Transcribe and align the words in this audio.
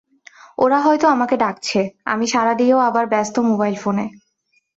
ওরা 0.57 0.79
হয়তো 0.79 1.05
আমাকে 1.07 1.35
ডাকছে, 1.37 1.79
আমি 2.05 2.25
সাড়া 2.27 2.53
দিয়েও 2.53 2.79
আবার 2.89 3.05
ব্যস্ত 3.13 3.35
মোবাইল 3.49 3.75
ফোনে। 3.75 4.05